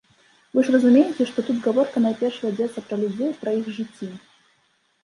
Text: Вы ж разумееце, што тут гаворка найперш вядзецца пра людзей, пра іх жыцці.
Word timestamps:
Вы 0.57 0.63
ж 0.69 0.73
разумееце, 0.75 1.27
што 1.31 1.45
тут 1.49 1.61
гаворка 1.67 1.97
найперш 2.09 2.41
вядзецца 2.47 2.79
пра 2.87 2.95
людзей, 3.05 3.31
пра 3.45 3.59
іх 3.61 3.73
жыцці. 3.79 4.13